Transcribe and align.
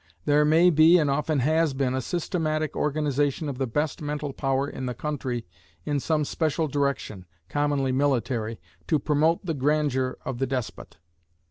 There 0.25 0.43
may 0.45 0.71
be, 0.71 0.97
and 0.97 1.11
often 1.11 1.41
has 1.41 1.75
been, 1.75 1.93
a 1.93 2.01
systematic 2.01 2.75
organization 2.75 3.47
of 3.47 3.59
the 3.59 3.67
best 3.67 4.01
mental 4.01 4.33
power 4.33 4.67
in 4.67 4.87
the 4.87 4.95
country 4.95 5.45
in 5.85 5.99
some 5.99 6.25
special 6.25 6.67
direction 6.67 7.27
(commonly 7.49 7.91
military) 7.91 8.59
to 8.87 8.97
promote 8.97 9.45
the 9.45 9.53
grandeur 9.53 10.17
of 10.25 10.39
the 10.39 10.47
despot. 10.47 10.97